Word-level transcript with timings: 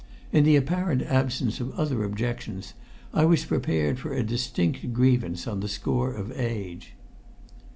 In 0.31 0.45
the 0.45 0.55
apparent 0.55 1.03
absence 1.03 1.59
of 1.59 1.77
other 1.79 2.03
objections, 2.03 2.73
I 3.13 3.23
was 3.25 3.45
prepared 3.45 3.99
for 3.99 4.15
a 4.15 4.23
distinct 4.23 4.91
grievance 4.93 5.45
on 5.47 5.59
the 5.59 5.67
score 5.69 6.11
of 6.15 6.31
age. 6.31 6.93